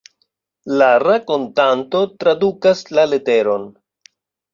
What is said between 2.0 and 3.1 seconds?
tradukas la